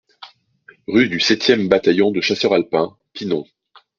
[0.87, 3.45] Rue du sept e Bataillon de Chasseurs Alpins, Pinon